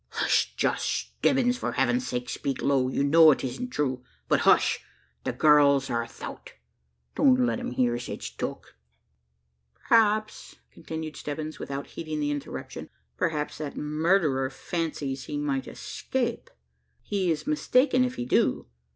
"Hush! 0.13 0.55
Josh 0.55 1.11
Stebbins 1.19 1.59
for 1.59 1.73
Heaven's 1.73 2.07
sake, 2.07 2.27
speak 2.27 2.63
low! 2.63 2.87
You 2.87 3.03
know 3.03 3.29
it 3.29 3.43
isn't 3.43 3.69
true 3.69 4.03
but, 4.27 4.39
hush! 4.49 4.79
the 5.25 5.31
gurls 5.31 5.91
are 5.91 6.07
'thout. 6.07 6.53
Don't 7.13 7.45
let 7.45 7.59
them 7.59 7.69
hear 7.69 7.99
sech 7.99 8.23
talk!" 8.35 8.73
"Perhaps," 9.75 10.55
continued 10.71 11.17
Stebbins, 11.17 11.59
without 11.59 11.85
heeding 11.85 12.19
the 12.19 12.31
interruption, 12.31 12.89
"perhaps 13.15 13.59
that 13.59 13.77
murderer 13.77 14.49
fancies 14.49 15.25
he 15.25 15.37
might 15.37 15.67
escape. 15.67 16.49
He 17.03 17.29
is 17.29 17.45
mistaken 17.45 18.03
if 18.03 18.15
he 18.15 18.25
do. 18.25 18.65